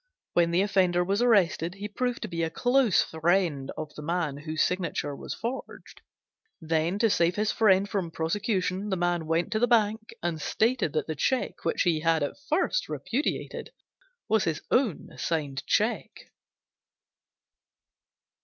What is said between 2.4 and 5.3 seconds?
a close friend of the man whose signature